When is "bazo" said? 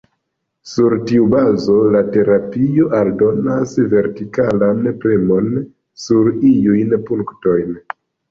1.33-1.75